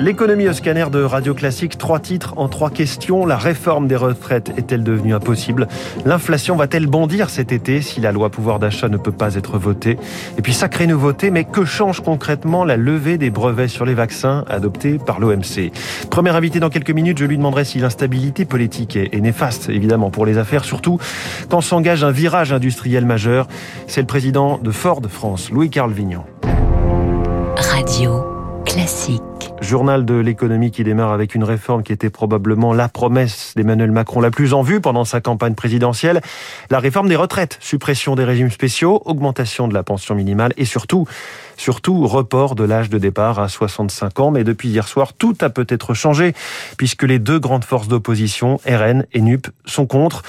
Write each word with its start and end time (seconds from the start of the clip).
L'économie 0.00 0.48
au 0.48 0.52
scanner 0.52 0.86
de 0.90 1.02
Radio 1.04 1.34
Classique, 1.34 1.78
trois 1.78 2.00
titres 2.00 2.34
en 2.36 2.48
trois 2.48 2.70
questions. 2.70 3.26
La 3.26 3.36
réforme 3.36 3.86
des 3.86 3.94
retraites 3.94 4.50
est-elle 4.56 4.82
devenue 4.82 5.14
impossible? 5.14 5.68
L'inflation 6.04 6.56
va-t-elle 6.56 6.88
bondir 6.88 7.30
cet 7.30 7.52
été 7.52 7.80
si 7.80 8.00
la 8.00 8.10
loi 8.10 8.28
pouvoir 8.28 8.58
d'achat 8.58 8.88
ne 8.88 8.96
peut 8.96 9.12
pas 9.12 9.36
être 9.36 9.56
votée? 9.56 9.96
Et 10.36 10.42
puis 10.42 10.52
sacrée 10.52 10.88
nouveauté, 10.88 11.30
mais 11.30 11.44
que 11.44 11.64
change 11.64 12.00
concrètement 12.00 12.64
la 12.64 12.76
levée 12.76 13.18
des 13.18 13.30
brevets 13.30 13.68
sur 13.68 13.84
les 13.84 13.94
vaccins 13.94 14.44
adoptés 14.48 14.98
par 14.98 15.20
l'OMC 15.20 15.70
Premier 16.10 16.30
invité 16.30 16.58
dans 16.58 16.70
quelques 16.70 16.90
minutes, 16.90 17.18
je 17.18 17.24
lui 17.24 17.36
demanderai 17.36 17.64
si 17.64 17.78
l'instabilité 17.78 18.44
politique 18.44 18.96
est 18.96 19.20
néfaste, 19.20 19.68
évidemment, 19.68 20.10
pour 20.10 20.26
les 20.26 20.38
affaires, 20.38 20.64
surtout 20.64 20.98
quand 21.48 21.60
s'engage 21.60 22.02
un 22.02 22.10
virage 22.10 22.52
industriel 22.52 23.06
majeur. 23.06 23.46
C'est 23.86 24.00
le 24.00 24.06
président 24.08 24.58
de 24.58 24.72
Ford 24.72 25.02
France, 25.08 25.50
Louis-Carl 25.50 25.92
Vignon. 25.92 26.24
Radio 27.56 28.24
classique. 28.64 29.33
Journal 29.64 30.04
de 30.04 30.14
l'économie 30.14 30.70
qui 30.70 30.84
démarre 30.84 31.12
avec 31.12 31.34
une 31.34 31.42
réforme 31.42 31.82
qui 31.82 31.92
était 31.92 32.10
probablement 32.10 32.74
la 32.74 32.90
promesse 32.90 33.54
d'Emmanuel 33.56 33.90
Macron 33.90 34.20
la 34.20 34.30
plus 34.30 34.52
en 34.52 34.60
vue 34.60 34.82
pendant 34.82 35.06
sa 35.06 35.22
campagne 35.22 35.54
présidentielle. 35.54 36.20
La 36.68 36.80
réforme 36.80 37.08
des 37.08 37.16
retraites, 37.16 37.56
suppression 37.60 38.14
des 38.14 38.24
régimes 38.24 38.50
spéciaux, 38.50 39.00
augmentation 39.06 39.66
de 39.66 39.72
la 39.72 39.82
pension 39.82 40.14
minimale 40.14 40.52
et 40.58 40.66
surtout, 40.66 41.06
surtout 41.56 42.06
report 42.06 42.56
de 42.56 42.64
l'âge 42.64 42.90
de 42.90 42.98
départ 42.98 43.38
à 43.38 43.48
65 43.48 44.20
ans. 44.20 44.30
Mais 44.30 44.44
depuis 44.44 44.68
hier 44.68 44.86
soir, 44.86 45.14
tout 45.14 45.36
a 45.40 45.48
peut-être 45.48 45.94
changé 45.94 46.34
puisque 46.76 47.04
les 47.04 47.18
deux 47.18 47.38
grandes 47.38 47.64
forces 47.64 47.88
d'opposition, 47.88 48.60
RN 48.66 49.06
et 49.14 49.22
NUP, 49.22 49.46
sont 49.64 49.86
contre. 49.86 50.22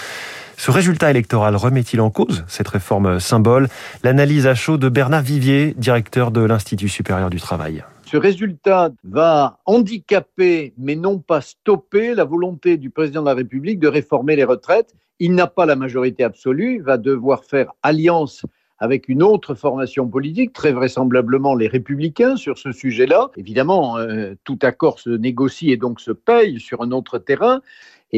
Ce 0.58 0.72
résultat 0.72 1.12
électoral 1.12 1.56
remet-il 1.56 2.02
en 2.02 2.10
cause 2.10 2.44
cette 2.48 2.68
réforme 2.68 3.20
symbole? 3.20 3.68
L'analyse 4.04 4.48
à 4.48 4.56
chaud 4.56 4.78
de 4.78 4.90
Bernard 4.90 5.22
Vivier, 5.22 5.74
directeur 5.78 6.32
de 6.32 6.42
l'Institut 6.42 6.90
supérieur 6.90 7.30
du 7.30 7.40
travail. 7.40 7.84
Ce 8.06 8.18
résultat 8.18 8.92
va 9.04 9.60
handicaper, 9.66 10.74
mais 10.78 10.96
non 10.96 11.20
pas 11.20 11.42
stopper, 11.42 12.16
la 12.16 12.24
volonté 12.24 12.78
du 12.78 12.90
président 12.90 13.22
de 13.22 13.28
la 13.28 13.34
République 13.34 13.80
de 13.80 13.88
réformer 13.88 14.36
les 14.36 14.44
retraites. 14.44 14.94
Il 15.20 15.36
n'a 15.36 15.48
pas 15.48 15.66
la 15.66 15.76
majorité 15.76 16.24
absolue, 16.24 16.82
va 16.82 16.98
devoir 16.98 17.44
faire 17.44 17.72
alliance 17.84 18.46
avec 18.78 19.08
une 19.08 19.24
autre 19.24 19.56
formation 19.56 20.08
politique, 20.08 20.52
très 20.54 20.74
vraisemblablement 20.74 21.56
les 21.56 21.68
républicains 21.68 22.36
sur 22.36 22.58
ce 22.58 22.72
sujet-là. 22.72 23.30
Évidemment, 23.38 23.98
euh, 23.98 24.34
tout 24.44 24.60
accord 24.62 25.00
se 25.00 25.10
négocie 25.10 25.72
et 25.72 25.78
donc 25.78 26.02
se 26.02 26.12
paye 26.12 26.60
sur 26.60 26.82
un 26.82 26.92
autre 26.92 27.18
terrain. 27.18 27.62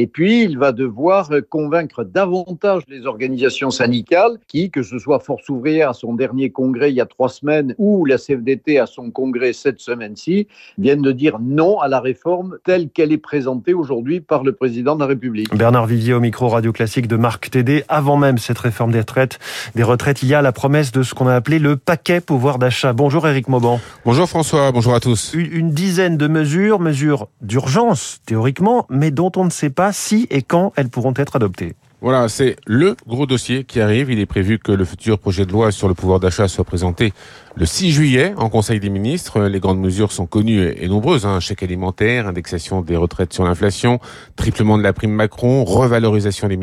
Et 0.00 0.06
puis, 0.06 0.44
il 0.44 0.58
va 0.58 0.70
devoir 0.70 1.28
convaincre 1.50 2.04
davantage 2.04 2.84
les 2.86 3.04
organisations 3.04 3.72
syndicales 3.72 4.38
qui, 4.46 4.70
que 4.70 4.84
ce 4.84 4.96
soit 4.96 5.18
Force 5.18 5.48
ouvrière 5.48 5.90
à 5.90 5.92
son 5.92 6.14
dernier 6.14 6.50
congrès 6.50 6.92
il 6.92 6.94
y 6.94 7.00
a 7.00 7.06
trois 7.06 7.28
semaines 7.28 7.74
ou 7.78 8.04
la 8.04 8.16
CFDT 8.16 8.78
à 8.78 8.86
son 8.86 9.10
congrès 9.10 9.52
cette 9.52 9.80
semaine-ci, 9.80 10.46
viennent 10.78 11.02
de 11.02 11.10
dire 11.10 11.40
non 11.40 11.80
à 11.80 11.88
la 11.88 11.98
réforme 11.98 12.58
telle 12.64 12.90
qu'elle 12.90 13.10
est 13.10 13.18
présentée 13.18 13.74
aujourd'hui 13.74 14.20
par 14.20 14.44
le 14.44 14.52
président 14.52 14.94
de 14.94 15.00
la 15.00 15.06
République. 15.06 15.52
Bernard 15.56 15.86
Vivier 15.86 16.14
au 16.14 16.20
micro 16.20 16.46
radio 16.46 16.70
classique 16.70 17.08
de 17.08 17.16
Marc 17.16 17.50
Tédé. 17.50 17.82
Avant 17.88 18.16
même 18.16 18.38
cette 18.38 18.60
réforme 18.60 18.92
des 18.92 19.00
retraites, 19.00 19.40
des 19.74 19.82
retraites, 19.82 20.22
il 20.22 20.28
y 20.28 20.34
a 20.34 20.42
la 20.42 20.52
promesse 20.52 20.92
de 20.92 21.02
ce 21.02 21.12
qu'on 21.14 21.26
a 21.26 21.34
appelé 21.34 21.58
le 21.58 21.76
paquet 21.76 22.20
pouvoir 22.20 22.60
d'achat. 22.60 22.92
Bonjour 22.92 23.26
Éric 23.26 23.48
Mauban. 23.48 23.80
Bonjour 24.04 24.28
François, 24.28 24.70
bonjour 24.70 24.94
à 24.94 25.00
tous. 25.00 25.34
Une 25.34 25.72
dizaine 25.72 26.16
de 26.16 26.28
mesures, 26.28 26.78
mesures 26.78 27.26
d'urgence 27.40 28.20
théoriquement, 28.26 28.86
mais 28.90 29.10
dont 29.10 29.32
on 29.34 29.44
ne 29.44 29.50
sait 29.50 29.70
pas 29.70 29.87
si 29.92 30.26
et 30.30 30.42
quand 30.42 30.72
elles 30.76 30.88
pourront 30.88 31.14
être 31.16 31.36
adoptées. 31.36 31.74
Voilà, 32.00 32.28
c'est 32.28 32.56
le 32.64 32.96
gros 33.08 33.26
dossier 33.26 33.64
qui 33.64 33.80
arrive. 33.80 34.10
Il 34.10 34.20
est 34.20 34.26
prévu 34.26 34.60
que 34.60 34.70
le 34.70 34.84
futur 34.84 35.18
projet 35.18 35.44
de 35.44 35.52
loi 35.52 35.72
sur 35.72 35.88
le 35.88 35.94
pouvoir 35.94 36.20
d'achat 36.20 36.46
soit 36.46 36.64
présenté 36.64 37.12
le 37.58 37.66
6 37.66 37.90
juillet 37.90 38.34
en 38.36 38.50
Conseil 38.50 38.78
des 38.78 38.88
ministres. 38.88 39.42
Les 39.42 39.58
grandes 39.58 39.80
mesures 39.80 40.12
sont 40.12 40.26
connues 40.26 40.72
et 40.76 40.86
nombreuses. 40.86 41.26
Hein. 41.26 41.40
Chèque 41.40 41.64
alimentaire, 41.64 42.28
indexation 42.28 42.82
des 42.82 42.94
retraites 42.94 43.32
sur 43.32 43.42
l'inflation, 43.42 43.98
triplement 44.36 44.78
de 44.78 44.84
la 44.84 44.92
prime 44.92 45.10
Macron, 45.10 45.64
revalorisation 45.64 46.46
des, 46.46 46.56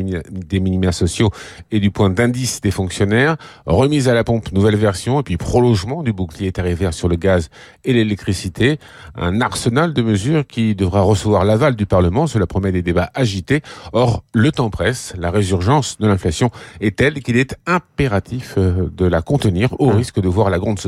minima 0.60 0.92
sociaux 0.92 1.30
et 1.70 1.80
du 1.80 1.90
point 1.90 2.08
d'indice 2.08 2.62
des 2.62 2.70
fonctionnaires, 2.70 3.36
remise 3.66 4.08
à 4.08 4.14
la 4.14 4.24
pompe 4.24 4.52
nouvelle 4.52 4.76
version 4.76 5.20
et 5.20 5.22
puis 5.22 5.36
prolongement 5.36 6.02
du 6.02 6.14
bouclier 6.14 6.50
tarifaire 6.50 6.94
sur 6.94 7.08
le 7.08 7.16
gaz 7.16 7.50
et 7.84 7.92
l'électricité. 7.92 8.78
Un 9.16 9.42
arsenal 9.42 9.92
de 9.92 10.00
mesures 10.00 10.46
qui 10.46 10.74
devra 10.74 11.02
recevoir 11.02 11.44
l'aval 11.44 11.76
du 11.76 11.84
Parlement. 11.84 12.26
Cela 12.26 12.46
promet 12.46 12.72
des 12.72 12.82
débats 12.82 13.10
agités. 13.12 13.60
Or, 13.92 14.24
le 14.32 14.50
temps 14.50 14.70
presse. 14.70 15.12
La 15.18 15.30
résurgence 15.30 15.98
de 15.98 16.06
l'inflation 16.06 16.50
est 16.80 16.96
telle 16.96 17.22
qu'il 17.22 17.36
est 17.36 17.54
impératif 17.66 18.54
euh, 18.56 18.90
de 18.96 19.04
la 19.04 19.20
contenir 19.20 19.78
au 19.78 19.90
mmh. 19.90 19.96
risque 19.96 20.20
de 20.22 20.28
voir 20.28 20.48
la 20.48 20.58
grande 20.58 20.78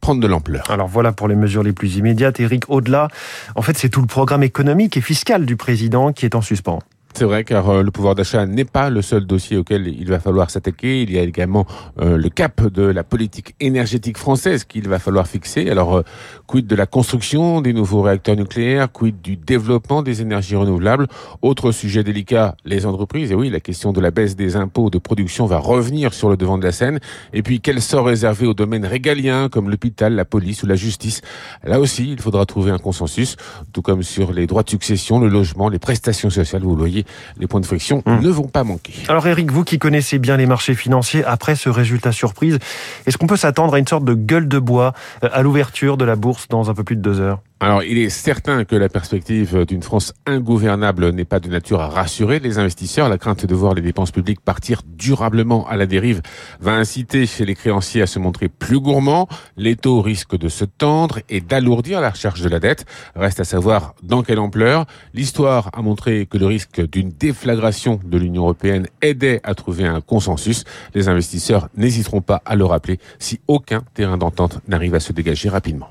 prendre 0.00 0.20
de 0.20 0.26
l'ampleur. 0.26 0.70
Alors 0.70 0.88
voilà 0.88 1.12
pour 1.12 1.28
les 1.28 1.36
mesures 1.36 1.62
les 1.62 1.72
plus 1.72 1.96
immédiates. 1.96 2.40
Eric, 2.40 2.64
au-delà, 2.68 3.08
en 3.54 3.62
fait, 3.62 3.76
c'est 3.76 3.88
tout 3.88 4.00
le 4.00 4.06
programme 4.06 4.42
économique 4.42 4.96
et 4.96 5.00
fiscal 5.00 5.46
du 5.46 5.56
président 5.56 6.12
qui 6.12 6.26
est 6.26 6.34
en 6.34 6.42
suspens. 6.42 6.80
C'est 7.16 7.24
vrai, 7.24 7.44
car 7.44 7.70
euh, 7.70 7.82
le 7.82 7.90
pouvoir 7.90 8.14
d'achat 8.14 8.44
n'est 8.44 8.66
pas 8.66 8.90
le 8.90 9.00
seul 9.00 9.24
dossier 9.24 9.56
auquel 9.56 9.88
il 9.88 10.06
va 10.06 10.20
falloir 10.20 10.50
s'attaquer. 10.50 11.00
Il 11.00 11.10
y 11.10 11.18
a 11.18 11.22
également 11.22 11.64
euh, 11.98 12.18
le 12.18 12.28
cap 12.28 12.62
de 12.66 12.82
la 12.82 13.04
politique 13.04 13.54
énergétique 13.58 14.18
française 14.18 14.64
qu'il 14.64 14.86
va 14.86 14.98
falloir 14.98 15.26
fixer. 15.26 15.70
Alors, 15.70 15.96
euh, 15.96 16.02
quid 16.46 16.66
de 16.66 16.76
la 16.76 16.84
construction 16.84 17.62
des 17.62 17.72
nouveaux 17.72 18.02
réacteurs 18.02 18.36
nucléaires, 18.36 18.92
quid 18.92 19.22
du 19.22 19.36
développement 19.36 20.02
des 20.02 20.20
énergies 20.20 20.56
renouvelables? 20.56 21.06
Autre 21.40 21.72
sujet 21.72 22.04
délicat, 22.04 22.54
les 22.66 22.84
entreprises. 22.84 23.32
Et 23.32 23.34
oui, 23.34 23.48
la 23.48 23.60
question 23.60 23.94
de 23.94 24.00
la 24.02 24.10
baisse 24.10 24.36
des 24.36 24.54
impôts 24.56 24.90
de 24.90 24.98
production 24.98 25.46
va 25.46 25.56
revenir 25.56 26.12
sur 26.12 26.28
le 26.28 26.36
devant 26.36 26.58
de 26.58 26.64
la 26.64 26.72
scène. 26.72 26.98
Et 27.32 27.42
puis, 27.42 27.62
quel 27.62 27.80
sort 27.80 28.04
réservé 28.04 28.46
aux 28.46 28.52
domaines 28.52 28.84
régaliens 28.84 29.48
comme 29.48 29.70
l'hôpital, 29.70 30.14
la 30.14 30.26
police 30.26 30.64
ou 30.64 30.66
la 30.66 30.76
justice 30.76 31.22
Là 31.64 31.80
aussi, 31.80 32.12
il 32.12 32.20
faudra 32.20 32.44
trouver 32.44 32.72
un 32.72 32.78
consensus, 32.78 33.36
tout 33.72 33.80
comme 33.80 34.02
sur 34.02 34.34
les 34.34 34.46
droits 34.46 34.64
de 34.64 34.68
succession, 34.68 35.18
le 35.18 35.28
logement, 35.28 35.70
les 35.70 35.78
prestations 35.78 36.28
sociales. 36.28 36.60
Vous 36.60 36.76
le 36.76 36.80
voyez, 36.80 37.05
les 37.38 37.46
points 37.46 37.60
de 37.60 37.66
friction 37.66 38.02
hmm. 38.06 38.20
ne 38.20 38.28
vont 38.28 38.48
pas 38.48 38.64
manquer. 38.64 38.94
Alors 39.08 39.26
Eric, 39.26 39.50
vous 39.50 39.64
qui 39.64 39.78
connaissez 39.78 40.18
bien 40.18 40.36
les 40.36 40.46
marchés 40.46 40.74
financiers, 40.74 41.24
après 41.24 41.56
ce 41.56 41.68
résultat 41.68 42.12
surprise, 42.12 42.58
est-ce 43.06 43.18
qu'on 43.18 43.26
peut 43.26 43.36
s'attendre 43.36 43.74
à 43.74 43.78
une 43.78 43.86
sorte 43.86 44.04
de 44.04 44.14
gueule 44.14 44.48
de 44.48 44.58
bois 44.58 44.92
euh, 45.24 45.28
à 45.32 45.42
l'ouverture 45.42 45.96
de 45.96 46.04
la 46.04 46.16
bourse 46.16 46.48
dans 46.48 46.70
un 46.70 46.74
peu 46.74 46.84
plus 46.84 46.96
de 46.96 47.02
deux 47.02 47.20
heures? 47.20 47.40
Alors, 47.58 47.82
il 47.82 47.96
est 47.96 48.10
certain 48.10 48.64
que 48.64 48.76
la 48.76 48.90
perspective 48.90 49.64
d'une 49.64 49.82
France 49.82 50.12
ingouvernable 50.26 51.08
n'est 51.12 51.24
pas 51.24 51.40
de 51.40 51.48
nature 51.48 51.80
à 51.80 51.88
rassurer 51.88 52.38
les 52.38 52.58
investisseurs. 52.58 53.08
La 53.08 53.16
crainte 53.16 53.46
de 53.46 53.54
voir 53.54 53.72
les 53.72 53.80
dépenses 53.80 54.10
publiques 54.10 54.42
partir 54.42 54.82
durablement 54.86 55.66
à 55.66 55.78
la 55.78 55.86
dérive 55.86 56.20
va 56.60 56.72
inciter 56.72 57.24
chez 57.24 57.46
les 57.46 57.54
créanciers 57.54 58.02
à 58.02 58.06
se 58.06 58.18
montrer 58.18 58.48
plus 58.48 58.78
gourmands. 58.78 59.26
Les 59.56 59.74
taux 59.74 60.02
risquent 60.02 60.36
de 60.36 60.50
se 60.50 60.66
tendre 60.66 61.20
et 61.30 61.40
d'alourdir 61.40 62.02
la 62.02 62.12
charge 62.12 62.42
de 62.42 62.48
la 62.50 62.60
dette. 62.60 62.84
Reste 63.14 63.40
à 63.40 63.44
savoir 63.44 63.94
dans 64.02 64.22
quelle 64.22 64.38
ampleur. 64.38 64.84
L'histoire 65.14 65.70
a 65.72 65.80
montré 65.80 66.26
que 66.26 66.36
le 66.36 66.44
risque 66.44 66.86
d'une 66.86 67.08
déflagration 67.08 68.00
de 68.04 68.18
l'Union 68.18 68.42
européenne 68.42 68.86
aidait 69.00 69.40
à 69.44 69.54
trouver 69.54 69.86
un 69.86 70.02
consensus. 70.02 70.64
Les 70.94 71.08
investisseurs 71.08 71.70
n'hésiteront 71.74 72.20
pas 72.20 72.42
à 72.44 72.54
le 72.54 72.66
rappeler 72.66 72.98
si 73.18 73.40
aucun 73.48 73.82
terrain 73.94 74.18
d'entente 74.18 74.58
n'arrive 74.68 74.94
à 74.94 75.00
se 75.00 75.14
dégager 75.14 75.48
rapidement. 75.48 75.88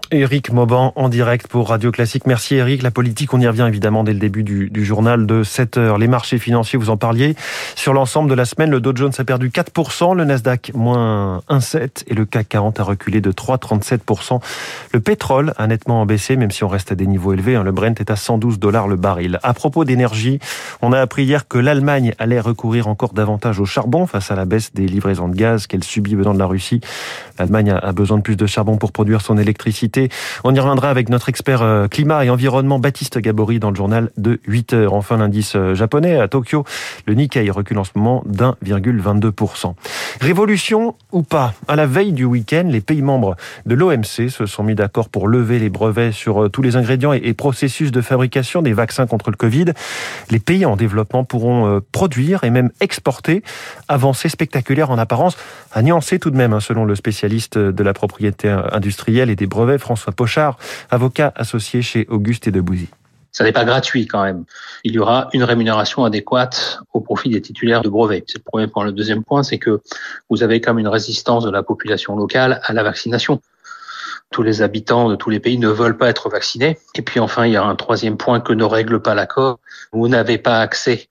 Radio 1.64 1.92
Classique. 1.92 2.28
Merci 2.28 2.56
Eric. 2.56 2.82
La 2.82 2.92
politique, 2.92 3.34
on 3.34 3.40
y 3.40 3.48
revient 3.48 3.66
évidemment 3.68 4.04
dès 4.04 4.14
le 4.14 4.20
début 4.20 4.44
du, 4.44 4.86
journal 4.86 5.26
de 5.26 5.44
7 5.44 5.78
heures. 5.78 5.98
Les 5.98 6.08
marchés 6.08 6.38
financiers, 6.38 6.78
vous 6.78 6.90
en 6.90 6.98
parliez. 6.98 7.36
Sur 7.76 7.94
l'ensemble 7.94 8.30
de 8.30 8.36
la 8.36 8.46
semaine, 8.46 8.70
le 8.70 8.80
Dow 8.80 8.96
Jones 8.96 9.12
a 9.18 9.24
perdu 9.24 9.50
4%, 9.50 10.16
le 10.16 10.26
Nasdaq 10.26 10.72
moins 10.76 11.42
1,7% 11.50 12.04
et 12.08 12.14
le 12.14 12.26
CAC 12.26 12.50
40 12.50 12.80
a 12.80 12.84
reculé 12.84 13.22
de 13.22 13.32
3,37%. 13.32 14.42
Le 14.92 15.00
pétrole 15.00 15.54
a 15.58 15.68
nettement 15.68 16.06
baissé, 16.06 16.36
même 16.36 16.52
si 16.52 16.64
on 16.64 16.68
reste 16.68 16.92
à 16.92 16.96
des 16.96 17.08
niveaux 17.08 17.34
élevés. 17.34 17.56
Hein. 17.56 17.64
Le 17.64 17.72
Brent 17.72 18.00
est 18.00 18.12
à 18.12 18.16
112 18.16 18.60
dollars 18.60 18.88
le 18.88 18.96
baril. 18.96 19.40
À 19.44 19.54
propos 19.54 19.86
d'énergie, 19.86 20.40
on 20.82 20.92
a 20.92 21.00
appris 21.00 21.24
hier 21.24 21.48
que 21.48 21.58
l'Allemagne 21.58 22.14
allait 22.20 22.40
recourir 22.40 22.88
encore 22.88 23.14
davantage 23.14 23.60
au 23.60 23.66
charbon 23.66 24.08
face 24.08 24.32
à 24.32 24.36
la 24.36 24.46
baisse 24.46 24.74
des 24.74 24.88
livraisons 24.88 25.30
de 25.30 25.36
gaz 25.36 25.68
qu'elle 25.68 25.84
subit 25.84 26.16
venant 26.16 26.34
de 26.34 26.40
la 26.40 26.48
Russie. 26.48 26.82
L'Allemagne 27.40 27.72
a 27.72 27.92
besoin 27.92 28.18
de 28.18 28.24
plus 28.24 28.36
de 28.36 28.46
charbon 28.46 28.78
pour 28.78 28.92
produire 28.92 29.22
son 29.22 29.38
électricité. 29.38 30.10
On 30.44 30.54
y 30.54 30.60
reviendra 30.60 30.90
avec 30.90 31.10
notre 31.10 31.30
expert 31.30 31.44
euh, 31.47 31.88
climat 31.88 32.25
et 32.25 32.30
environnement 32.30 32.80
Baptiste 32.80 33.18
Gabory 33.19 33.59
dans 33.59 33.69
le 33.69 33.75
journal 33.75 34.12
de 34.18 34.39
8 34.47 34.74
heures. 34.74 34.94
Enfin, 34.94 35.18
l'indice 35.18 35.56
euh, 35.56 35.75
japonais 35.75 36.19
à 36.19 36.27
Tokyo, 36.27 36.65
le 37.06 37.13
Nikkei 37.13 37.50
recule 37.50 37.77
en 37.77 37.83
ce 37.83 37.92
moment 37.95 38.24
d'1,22%. 38.25 39.75
Révolution 40.21 40.95
ou 41.12 41.24
pas? 41.24 41.53
À 41.68 41.75
la 41.75 41.86
veille 41.86 42.13
du 42.13 42.25
week-end, 42.25 42.65
les 42.68 42.81
pays 42.81 43.01
membres 43.01 43.36
de 43.65 43.75
l'OMC 43.75 44.30
se 44.30 44.45
sont 44.45 44.63
mis 44.63 44.75
d'accord 44.75 45.09
pour 45.09 45.27
lever 45.27 45.59
les 45.59 45.69
brevets 45.69 46.12
sur 46.12 46.45
euh, 46.45 46.50
tous 46.50 46.62
les 46.62 46.75
ingrédients 46.75 47.13
et 47.13 47.33
processus 47.33 47.91
de 47.91 48.01
fabrication 48.01 48.62
des 48.62 48.74
vaccins 48.74 49.07
contre 49.07 49.30
le 49.30 49.38
Covid. 49.38 49.65
Les 50.31 50.39
pays 50.39 50.65
en 50.65 50.75
développement 50.75 51.24
pourront 51.24 51.81
produire 51.91 52.44
et 52.44 52.50
même 52.50 52.71
exporter. 52.81 53.44
Avancée 53.88 54.30
spectaculaire 54.30 54.89
en 54.89 54.98
apparence, 54.98 55.38
à 55.71 55.81
nuancer 55.81 56.19
tout 56.19 56.31
de 56.31 56.38
même, 56.38 56.53
hein, 56.53 56.59
selon 56.59 56.86
le 56.86 56.95
spécialiste 56.95 57.57
de 57.57 57.83
la 57.83 57.94
propriété 57.94 58.50
industrielle 58.71 59.30
et 59.30 59.36
des 59.36 59.48
brevets, 59.48 59.80
François 59.80 60.13
Pochard, 60.13 60.57
avocat 60.89 61.33
associé 61.36 61.82
chez 61.82 62.06
Auguste 62.10 62.48
et 62.48 62.52
Debouzy. 62.52 62.90
Ça 63.32 63.44
n'est 63.44 63.52
pas 63.52 63.66
gratuit 63.66 64.08
quand 64.08 64.24
même. 64.24 64.46
Il 64.86 64.94
y 64.94 65.00
aura 65.00 65.28
une 65.34 65.44
rémunération 65.44 66.06
adéquate 66.06 66.80
au 66.94 67.02
profit 67.02 67.30
des 67.30 67.42
titulaires 67.42 67.82
de 67.82 67.90
brevets. 67.90 68.24
C'est 68.28 68.38
le 68.38 68.44
premier 68.44 68.68
point. 68.68 68.86
Le 68.86 68.94
deuxième 68.94 69.24
point, 69.24 69.44
c'est 69.44 69.58
que 69.58 69.82
vous 70.30 70.42
avez 70.42 70.62
comme 70.62 70.80
une 70.80 70.88
résistance 70.88 71.44
de 71.44 71.52
la 71.52 71.62
population 71.62 72.16
locale 72.16 72.62
à 72.64 72.72
la 72.72 72.84
vaccination 72.84 73.42
tous 74.32 74.44
les 74.44 74.62
habitants 74.62 75.10
de 75.10 75.16
tous 75.16 75.30
les 75.30 75.40
pays 75.40 75.58
ne 75.58 75.70
veulent 75.70 75.98
pas 75.98 76.10
être 76.10 76.30
vaccinés. 76.30 76.78
Et 76.96 77.02
puis 77.02 77.20
enfin, 77.20 77.46
il 77.46 77.54
y 77.54 77.58
a 77.58 77.64
un 77.64 77.76
troisième 77.76 78.18
point 78.18 78.42
que 78.42 78.54
ne 78.54 78.64
règle 78.64 79.02
pas 79.02 79.16
l'accord. 79.16 79.60
Vous 79.94 80.08
n'avez 80.08 80.38
pas 80.38 80.60
accès 80.60 81.08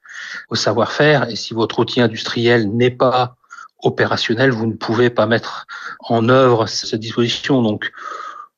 au 0.50 0.54
savoir-faire 0.54 1.30
et 1.30 1.36
si 1.36 1.54
votre 1.54 1.78
outil 1.78 2.00
industriel 2.00 2.68
n'est 2.68 2.90
pas 2.90 3.36
opérationnel, 3.82 4.50
vous 4.50 4.66
ne 4.66 4.72
pouvez 4.72 5.10
pas 5.10 5.26
mettre 5.26 5.66
en 6.00 6.28
œuvre 6.28 6.66
cette 6.66 7.00
disposition. 7.00 7.62
Donc, 7.62 7.92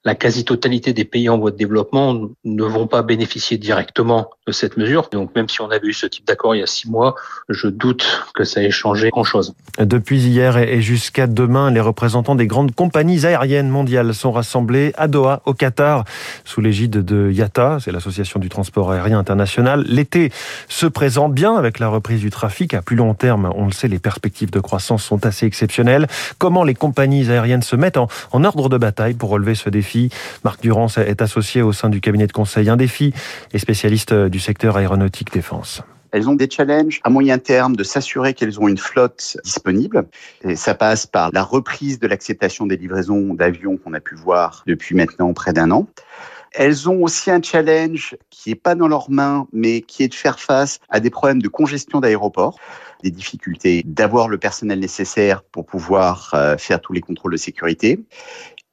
la 0.07 0.15
quasi-totalité 0.15 0.93
des 0.93 1.05
pays 1.05 1.29
en 1.29 1.37
voie 1.37 1.51
de 1.51 1.57
développement 1.57 2.29
ne 2.45 2.63
vont 2.63 2.87
pas 2.87 3.03
bénéficier 3.03 3.59
directement 3.59 4.31
de 4.47 4.53
cette 4.53 4.77
mesure. 4.77 5.09
Donc 5.11 5.35
même 5.35 5.49
si 5.49 5.61
on 5.61 5.69
avait 5.69 5.89
eu 5.89 5.93
ce 5.93 6.07
type 6.07 6.25
d'accord 6.25 6.55
il 6.55 6.61
y 6.61 6.63
a 6.63 6.67
six 6.67 6.89
mois, 6.89 7.17
je 7.49 7.67
doute 7.67 8.23
que 8.33 8.45
ça 8.45 8.63
ait 8.63 8.71
changé 8.71 9.11
grand-chose. 9.11 9.53
Depuis 9.81 10.21
hier 10.21 10.59
et 10.59 10.81
jusqu'à 10.81 11.27
demain, 11.27 11.73
les 11.73 11.81
représentants 11.81 12.37
des 12.37 12.47
grandes 12.47 12.73
compagnies 12.73 13.27
aériennes 13.27 13.69
mondiales 13.69 14.15
sont 14.15 14.31
rassemblés 14.31 14.93
à 14.97 15.09
Doha, 15.09 15.43
au 15.45 15.55
Qatar, 15.55 16.05
sous 16.45 16.61
l'égide 16.61 17.05
de 17.05 17.33
IATA, 17.33 17.79
c'est 17.81 17.91
l'association 17.91 18.39
du 18.39 18.49
transport 18.49 18.93
aérien 18.93 19.19
international. 19.19 19.85
L'été 19.89 20.31
se 20.69 20.87
présente 20.87 21.35
bien 21.35 21.57
avec 21.57 21.81
la 21.81 21.89
reprise 21.89 22.21
du 22.21 22.31
trafic. 22.31 22.75
À 22.75 22.83
plus 22.83 22.95
long 22.95 23.15
terme, 23.15 23.51
on 23.57 23.67
le 23.67 23.73
sait, 23.73 23.89
les 23.89 23.99
perspectives 23.99 24.53
de 24.53 24.61
croissance 24.61 25.03
sont 25.03 25.27
assez 25.27 25.47
exceptionnelles. 25.47 26.07
Comment 26.39 26.63
les 26.63 26.75
compagnies 26.75 27.29
aériennes 27.29 27.63
se 27.63 27.75
mettent 27.75 27.97
en, 27.97 28.07
en 28.31 28.45
ordre 28.45 28.69
de 28.69 28.79
bataille 28.79 29.15
pour 29.15 29.31
relever 29.31 29.57
ce 29.57 29.69
défi? 29.69 29.96
Marc 30.45 30.61
Durance 30.63 30.99
est 30.99 31.23
associé 31.23 31.63
au 31.63 31.73
sein 31.73 31.89
du 31.89 32.01
cabinet 32.01 32.27
de 32.27 32.33
conseil 32.33 32.69
Un 32.69 32.77
et 32.79 33.59
spécialiste 33.59 34.13
du 34.13 34.39
secteur 34.39 34.77
aéronautique 34.77 35.33
défense. 35.33 35.83
Elles 36.13 36.29
ont 36.29 36.35
des 36.35 36.49
challenges 36.49 37.01
à 37.05 37.11
moyen 37.11 37.39
terme 37.39 37.77
de 37.77 37.85
s'assurer 37.85 38.33
qu'elles 38.35 38.61
ont 38.61 38.69
une 38.69 38.79
flotte 38.79 39.37
disponible. 39.45 40.07
Et 40.43 40.57
ça 40.57 40.75
passe 40.75 41.07
par 41.07 41.31
la 41.33 41.43
reprise 41.43 41.99
de 41.99 42.07
l'acceptation 42.07 42.67
des 42.67 42.77
livraisons 42.77 43.35
d'avions 43.35 43.77
qu'on 43.77 43.93
a 43.93 44.01
pu 44.01 44.15
voir 44.15 44.63
depuis 44.67 44.95
maintenant 44.95 45.33
près 45.35 45.53
d'un 45.53 45.71
an. 45.71 45.87
Elles 46.53 46.89
ont 46.89 47.03
aussi 47.03 47.31
un 47.31 47.43
challenge 47.43 48.17
qui 48.31 48.49
n'est 48.49 48.57
pas 48.57 48.75
dans 48.75 48.89
leurs 48.89 49.11
mains, 49.11 49.47
mais 49.53 49.83
qui 49.83 50.05
est 50.05 50.09
de 50.09 50.15
faire 50.15 50.41
face 50.41 50.79
à 50.89 51.01
des 51.01 51.11
problèmes 51.11 51.43
de 51.43 51.49
congestion 51.49 52.01
d'aéroports, 52.01 52.59
des 53.03 53.11
difficultés 53.11 53.83
d'avoir 53.85 54.29
le 54.29 54.39
personnel 54.39 54.79
nécessaire 54.79 55.43
pour 55.43 55.67
pouvoir 55.67 56.31
euh, 56.33 56.57
faire 56.57 56.81
tous 56.81 56.95
les 56.95 57.03
contrôles 57.03 57.33
de 57.33 57.37
sécurité. 57.37 58.01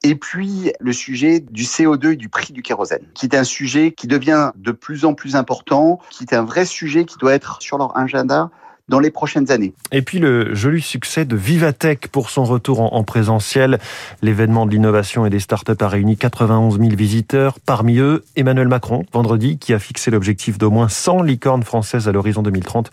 Et 0.06 0.16
puis 0.16 0.70
le 0.80 0.92
sujet 0.92 1.40
du 1.40 1.62
CO2 1.62 2.12
et 2.12 2.16
du 2.16 2.28
prix 2.28 2.52
du 2.52 2.60
kérosène, 2.60 3.06
qui 3.14 3.24
est 3.24 3.34
un 3.34 3.42
sujet 3.42 3.92
qui 3.92 4.06
devient 4.06 4.50
de 4.54 4.70
plus 4.70 5.06
en 5.06 5.14
plus 5.14 5.34
important, 5.34 5.98
qui 6.10 6.24
est 6.24 6.34
un 6.34 6.44
vrai 6.44 6.66
sujet 6.66 7.06
qui 7.06 7.16
doit 7.16 7.32
être 7.32 7.62
sur 7.62 7.78
leur 7.78 7.96
agenda 7.96 8.50
dans 8.88 8.98
les 8.98 9.10
prochaines 9.10 9.50
années. 9.50 9.72
Et 9.92 10.02
puis 10.02 10.18
le 10.18 10.54
joli 10.54 10.82
succès 10.82 11.24
de 11.24 11.36
Vivatech 11.36 12.08
pour 12.08 12.30
son 12.30 12.44
retour 12.44 12.80
en, 12.80 13.02
présentiel. 13.04 13.78
L'événement 14.22 14.66
de 14.66 14.72
l'innovation 14.72 15.26
et 15.26 15.30
des 15.30 15.40
startups 15.40 15.72
a 15.80 15.88
réuni 15.88 16.16
91 16.16 16.78
000 16.78 16.94
visiteurs. 16.94 17.58
Parmi 17.60 17.98
eux, 17.98 18.24
Emmanuel 18.36 18.68
Macron, 18.68 19.04
vendredi, 19.12 19.58
qui 19.58 19.72
a 19.72 19.78
fixé 19.78 20.10
l'objectif 20.10 20.58
d'au 20.58 20.70
moins 20.70 20.88
100 20.88 21.22
licornes 21.22 21.62
françaises 21.62 22.08
à 22.08 22.12
l'horizon 22.12 22.42
2030. 22.42 22.90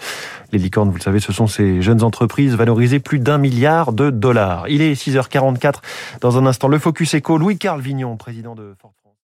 Les 0.51 0.59
licornes, 0.59 0.89
vous 0.89 0.97
le 0.97 1.01
savez, 1.01 1.19
ce 1.19 1.33
sont 1.33 1.47
ces 1.47 1.81
jeunes 1.81 2.03
entreprises 2.03 2.55
valorisées 2.55 2.99
plus 2.99 3.19
d'un 3.19 3.37
milliard 3.37 3.93
de 3.93 4.09
dollars. 4.09 4.67
Il 4.69 4.81
est 4.81 4.93
6h44. 4.93 5.75
Dans 6.21 6.37
un 6.37 6.45
instant, 6.45 6.67
le 6.67 6.79
Focus 6.79 7.13
Echo, 7.13 7.37
Louis-Carl 7.37 7.81
Vignon, 7.81 8.17
président 8.17 8.55
de 8.55 8.73
Ford 8.79 8.93